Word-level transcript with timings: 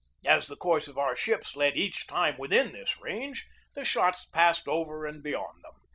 As 0.25 0.47
the 0.47 0.55
course 0.57 0.87
of 0.87 0.97
our 0.97 1.15
ships 1.15 1.55
led 1.55 1.77
each 1.77 2.07
time 2.07 2.35
within 2.39 2.71
this 2.71 2.99
range, 2.99 3.45
the 3.75 3.85
shots 3.85 4.25
passed 4.25 4.67
over 4.67 5.05
and 5.05 5.21
beyond 5.21 5.63
them. 5.63 5.73